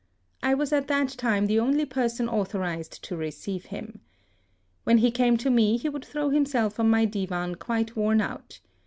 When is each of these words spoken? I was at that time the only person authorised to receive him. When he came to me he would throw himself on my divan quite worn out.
I 0.41 0.55
was 0.55 0.73
at 0.73 0.87
that 0.87 1.09
time 1.09 1.45
the 1.45 1.59
only 1.59 1.85
person 1.85 2.27
authorised 2.27 3.03
to 3.03 3.15
receive 3.15 3.65
him. 3.65 4.01
When 4.83 4.97
he 4.97 5.11
came 5.11 5.37
to 5.37 5.51
me 5.51 5.77
he 5.77 5.89
would 5.89 6.05
throw 6.05 6.29
himself 6.31 6.79
on 6.79 6.89
my 6.89 7.05
divan 7.05 7.53
quite 7.53 7.95
worn 7.95 8.19
out. 8.19 8.61